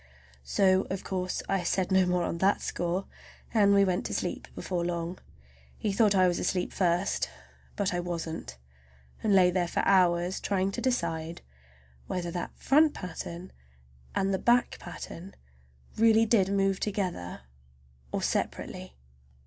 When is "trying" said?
10.39-10.71